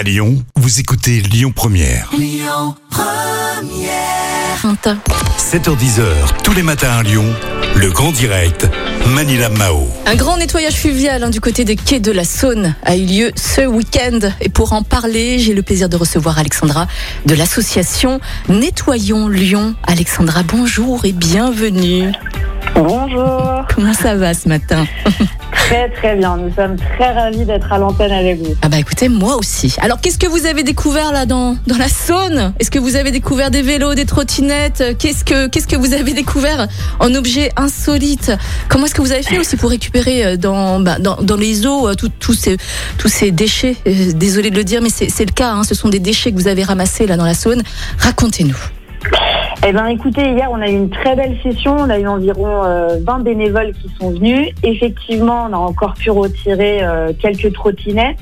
[0.00, 2.10] À Lyon, vous écoutez Lyon Première.
[5.38, 7.26] 7h10h, tous les matins à Lyon,
[7.76, 8.66] le grand direct,
[9.08, 9.86] Manila Mao.
[10.06, 13.32] Un grand nettoyage fluvial hein, du côté des quais de la Saône a eu lieu
[13.36, 14.20] ce week-end.
[14.40, 16.86] Et pour en parler, j'ai le plaisir de recevoir Alexandra
[17.26, 19.74] de l'association Nettoyons Lyon.
[19.86, 22.10] Alexandra, bonjour et bienvenue.
[22.74, 23.66] Bonjour.
[23.74, 24.86] Comment ça va ce matin?
[25.70, 26.36] Très très bien.
[26.36, 28.56] Nous sommes très ravis d'être à l'antenne avec vous.
[28.60, 29.76] Ah bah écoutez, moi aussi.
[29.80, 32.52] Alors qu'est-ce que vous avez découvert là dans, dans la Saône?
[32.58, 34.96] Est-ce que vous avez découvert des vélos, des trottinettes?
[34.98, 36.66] Qu'est-ce que qu'est-ce que vous avez découvert
[36.98, 38.32] en objets insolites
[38.68, 41.64] Comment est-ce que vous avez fait aussi pour récupérer euh, dans bah, dans, dans les
[41.66, 42.56] eaux euh, tous ces
[42.98, 43.76] tous ces déchets?
[43.86, 45.52] Euh, Désolée de le dire, mais c'est c'est le cas.
[45.52, 45.62] hein.
[45.62, 47.62] Ce sont des déchets que vous avez ramassés là dans la Saône.
[47.98, 48.58] Racontez-nous.
[49.66, 51.76] Eh ben, écoutez, hier on a eu une très belle session.
[51.78, 54.48] On a eu environ euh, 20 bénévoles qui sont venus.
[54.62, 58.16] Effectivement, on a encore pu retirer euh, quelques trottinettes.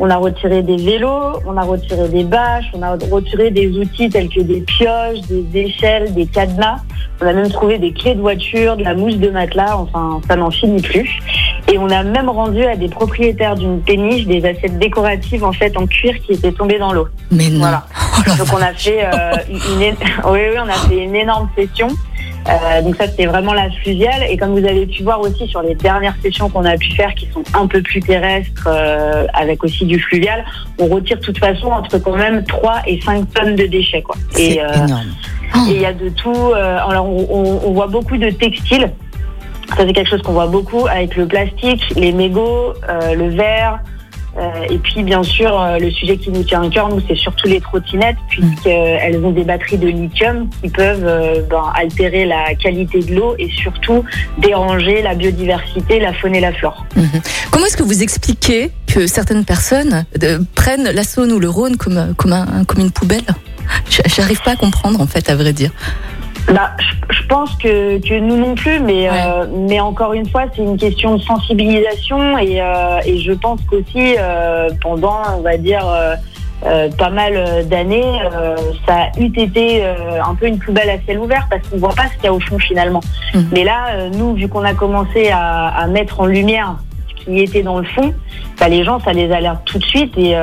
[0.00, 4.10] On a retiré des vélos, on a retiré des bâches, on a retiré des outils
[4.10, 6.80] tels que des pioches, des échelles, des cadenas.
[7.20, 9.76] On a même trouvé des clés de voiture, de la mousse de matelas.
[9.76, 11.08] Enfin, ça n'en finit plus.
[11.72, 15.74] Et on a même rendu à des propriétaires d'une péniche des assiettes décoratives en fait
[15.78, 17.08] en cuir qui étaient tombées dans l'eau.
[17.30, 17.60] Mais non.
[17.60, 17.86] Voilà.
[18.18, 19.80] Oh Donc on a fait euh, une,
[20.30, 21.88] oui, oui, on a fait une énorme session.
[22.48, 25.62] Euh, donc ça c'était vraiment la fluviale et comme vous avez pu voir aussi sur
[25.62, 29.62] les dernières sessions qu'on a pu faire qui sont un peu plus terrestres euh, avec
[29.62, 30.44] aussi du fluvial,
[30.80, 34.16] on retire de toute façon entre quand même 3 et 5 tonnes de déchets quoi.
[34.32, 35.06] C'est Et énorme.
[35.54, 35.58] Oh.
[35.70, 36.52] et il y a de tout.
[36.54, 38.90] alors on, on- on voit beaucoup de textiles.
[39.76, 43.80] Ça c'est quelque chose qu'on voit beaucoup avec le plastique, les mégots, euh, le verre.
[44.38, 47.16] euh, et puis bien sûr euh, le sujet qui nous tient à cœur, nous c'est
[47.16, 53.00] surtout les trottinettes puisqu'elles ont des batteries de lithium qui peuvent ben, altérer la qualité
[53.00, 54.04] de l'eau et surtout
[54.38, 56.84] déranger la biodiversité, la faune et la flore.
[56.96, 57.20] Mhm.
[57.50, 60.04] Comment est-ce que vous expliquez que certaines personnes
[60.54, 63.24] prennent la Saône ou le Rhône comme, comme, un- comme une poubelle?
[64.16, 65.70] J'arrive pas à comprendre en fait, à vrai dire.
[66.48, 66.72] Bah,
[67.10, 70.76] je, pense que, que nous non plus, mais, euh, mais encore une fois, c'est une
[70.76, 75.86] question de sensibilisation et, euh, et je pense qu'aussi euh, pendant, on va dire,
[76.98, 78.20] pas mal d'années,
[78.86, 82.06] ça a eu été un peu une poubelle à ciel ouvert parce qu'on voit pas
[82.08, 83.00] ce qu'il y a au fond finalement.
[83.34, 83.48] Mhm.
[83.52, 86.76] Mais là, nous, vu qu'on a commencé à, à mettre en lumière
[87.08, 88.14] ce qui était dans le fond,
[88.60, 90.36] bah, les gens, ça les alerte tout de suite et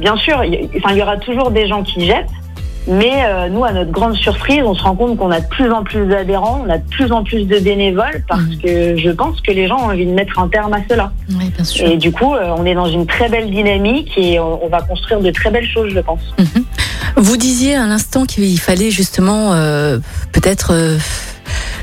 [0.00, 2.30] bien sûr, il y, enfin, il y aura toujours des gens qui jettent.
[2.88, 5.70] Mais euh, nous, à notre grande surprise, on se rend compte qu'on a de plus
[5.70, 8.58] en plus d'adhérents, on a de plus en plus de bénévoles, parce Mhm.
[8.58, 11.12] que je pense que les gens ont envie de mettre un terme à cela.
[11.38, 11.86] Oui, bien sûr.
[11.86, 14.80] Et du coup, euh, on est dans une très belle dynamique et on, on va
[14.82, 16.20] construire de très belles choses, je pense.
[17.16, 19.98] Vous disiez à l'instant qu'il fallait justement euh,
[20.32, 20.72] peut-être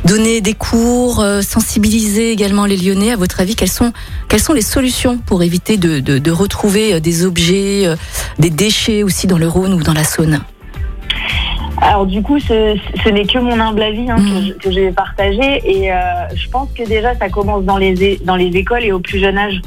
[0.06, 3.12] donner des cours, sensibiliser également les Lyonnais.
[3.12, 3.92] À votre avis, quelles sont,
[4.30, 7.88] quelles sont les solutions pour éviter de, de, de retrouver des objets,
[8.40, 10.40] des déchets aussi dans le Rhône ou dans la Saône?
[11.82, 14.18] Alors du coup, ce, ce n'est que mon humble avis hein,
[14.60, 15.96] que, je vais partager et euh,
[16.36, 19.38] je pense que déjà ça commence dans les, dans les écoles et au plus jeune
[19.38, 19.62] âge.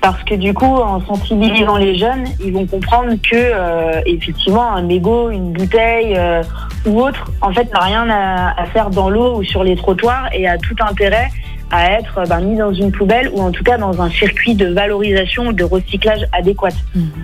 [0.00, 4.82] Parce que du coup, en sensibilisant les jeunes, ils vont comprendre que euh, effectivement un
[4.82, 6.42] mégot, une bouteille euh,
[6.84, 10.28] ou autre, en fait, n'a rien à, à faire dans l'eau ou sur les trottoirs
[10.32, 11.28] et a tout intérêt
[11.72, 14.66] à être ben, mis dans une poubelle ou en tout cas dans un circuit de
[14.66, 16.68] valorisation ou de recyclage adéquat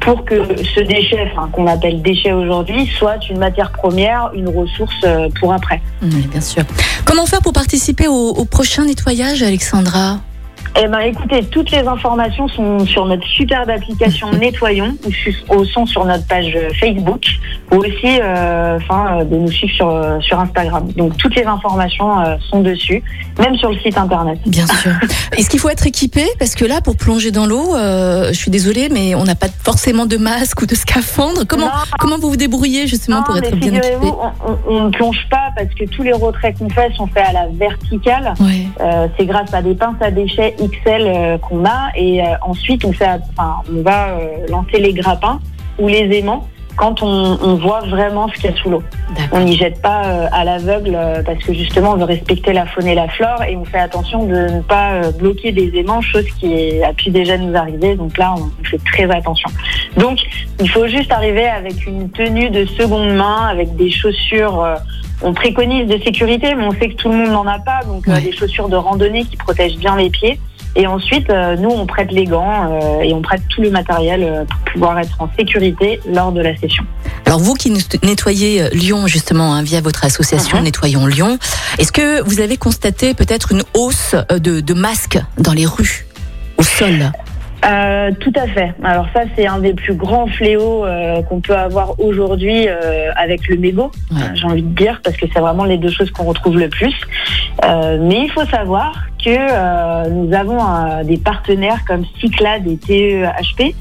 [0.01, 0.35] pour que
[0.75, 5.53] ce déchet, enfin, qu'on appelle déchet aujourd'hui, soit une matière première, une ressource euh, pour
[5.53, 5.81] après.
[6.03, 6.63] Oui, bien sûr.
[7.05, 10.19] Comment faire pour participer au, au prochain nettoyage, Alexandra?
[10.77, 15.87] Eh ben, écoutez, toutes les informations sont sur notre superbe application Nettoyons ou, ou sont
[15.87, 17.25] sur notre page euh, Facebook
[17.73, 20.89] ou aussi, euh, enfin, euh, de nous suivre sur, euh, sur Instagram.
[20.97, 23.03] Donc, toutes les informations euh, sont dessus,
[23.39, 24.39] même sur le site internet.
[24.47, 24.93] Bien sûr.
[25.37, 26.25] Est-ce qu'il faut être équipé?
[26.39, 29.49] Parce que là, pour plonger dans l'eau, euh, je suis désolée, mais on n'a pas
[29.65, 31.43] forcément de masque ou de scaphandre.
[31.47, 31.73] Comment, Non.
[31.99, 33.97] comment vous vous débrouillez justement Non, pour être bien équipé?
[34.69, 37.47] on, ne plonge pas parce que tous les retraits qu'on fait sont faits à la
[37.53, 38.35] verticale.
[38.41, 38.67] Ouais.
[38.81, 42.85] Euh, c'est grâce à des pinces à déchets XL euh, qu'on a et euh, ensuite
[42.85, 45.41] on fait, enfin, on va euh, lancer les grappins
[45.79, 46.47] ou les aimants
[46.77, 48.83] quand on, on voit vraiment ce qu'il y a sous l'eau.
[49.33, 52.67] On n'y jette pas euh, à l'aveugle euh, parce que justement on veut respecter la
[52.67, 56.01] faune et la flore et on fait attention de ne pas euh, bloquer des aimants,
[56.03, 57.97] chose qui a pu déjà nous arriver.
[57.97, 59.51] Donc là on, on fait très attention.
[59.97, 60.21] Donc
[60.61, 64.65] il faut juste arriver avec une tenue de seconde main, avec des chaussures.
[65.23, 68.07] on préconise de sécurité, mais on sait que tout le monde n'en a pas, donc
[68.07, 68.21] Ouais.
[68.21, 70.39] des chaussures de randonnée qui protègent bien les pieds.
[70.77, 74.23] Et ensuite, euh, nous, on prête les gants euh, et on prête tout le matériel
[74.23, 76.85] euh, pour pouvoir être en sécurité lors de la session.
[77.27, 77.73] Alors vous qui
[78.03, 80.65] nettoyez Lyon justement hein, via votre association Mhm.
[80.65, 81.39] Nettoyons Lyon,
[81.79, 86.07] est-ce que vous avez constaté peut-être une hausse de, de masques dans les rues,
[86.59, 87.13] au sol?
[87.65, 88.73] Euh, tout à fait.
[88.85, 93.49] Alors ça, c'est un des plus grands fléaux euh, qu'on peut avoir aujourd'hui euh, avec
[93.49, 94.19] le mégot, Ouais.
[94.35, 96.95] j'ai envie de dire, parce que c'est vraiment les deux choses qu'on retrouve le plus.
[97.65, 98.93] Mais il faut savoir
[99.29, 103.75] que euh, nous avons euh, des partenaires comme Cyclade et TEHP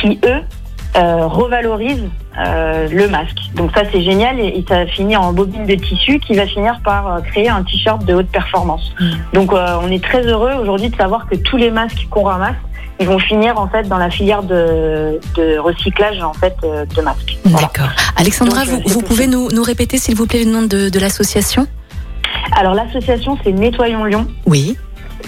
[0.00, 0.42] qui, eux,
[0.96, 2.08] euh, revalorisent
[2.38, 3.38] euh, le masque.
[3.56, 6.80] Donc ça, c'est génial et, et ça finit en bobine de tissu qui va finir
[6.84, 8.92] par euh, créer un t-shirt de haute performance.
[9.00, 9.10] Mm.
[9.32, 12.56] Donc on est très heureux aujourd'hui de savoir que tous les masques qu'on ramasse
[13.00, 17.36] ils vont finir en fait dans la filière de, de recyclage en fait de masques.
[17.44, 17.66] Voilà.
[17.66, 17.90] D'accord.
[18.16, 21.66] Alexandra, Donc, vous, pouvez nous, nous répéter, s'il vous plaît, le nom de, de l'association?
[22.56, 24.76] Alors l'association c'est Nettoyons Lyon Oui.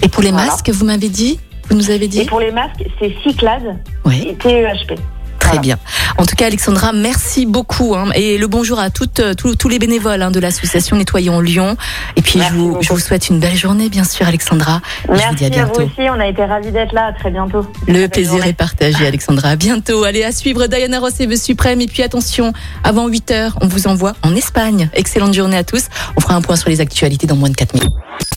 [0.01, 0.47] Et pour les Voilà.
[0.47, 1.39] masques, vous m'avez dit
[1.69, 4.27] Vous nous avez et dit pour les masques c'est Cyclade Oui.
[4.29, 4.99] et TEHP.
[5.39, 5.61] Très Voilà.
[5.61, 5.77] bien.
[6.17, 7.93] En tout cas, Alexandra, merci beaucoup.
[7.95, 11.39] hein, et le bonjour à toutes, euh, tous, tous les bénévoles hein, de l'association Nettoyons
[11.39, 11.77] Lyon.
[12.15, 14.77] Et puis, je Merci vous, je vous souhaite une belle journée, bien sûr, Alexandra.
[14.77, 15.81] Et je vous Merci dis à à, vous bientôt.
[15.83, 17.07] aussi, on a été ravis d'être là.
[17.07, 17.63] À très bientôt.
[17.87, 18.49] Le Belle plaisir journée.
[18.49, 19.49] est partagé, Alexandra.
[19.49, 20.03] À bientôt.
[20.03, 21.79] Allez, à suivre Diana Ross et Vœux Suprême.
[21.81, 22.51] Et puis, attention,
[22.83, 24.89] avant 8 heures, on vous envoie en Espagne.
[24.93, 25.83] Excellente journée à tous.
[26.17, 27.93] On fera un point sur les actualités dans moins de 4 minutes.